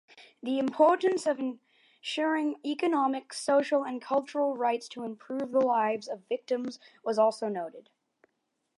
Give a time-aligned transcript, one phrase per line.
[0.41, 6.79] The importance of ensuring economic, social and cultural rights to improve the lives of victims
[7.03, 7.91] was also noted.